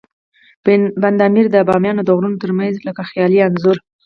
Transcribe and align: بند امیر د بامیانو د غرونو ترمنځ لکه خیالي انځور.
بند 1.01 1.19
امیر 1.27 1.45
د 1.51 1.55
بامیانو 1.67 2.03
د 2.05 2.09
غرونو 2.17 2.41
ترمنځ 2.43 2.75
لکه 2.87 3.01
خیالي 3.09 3.39
انځور. 3.47 3.77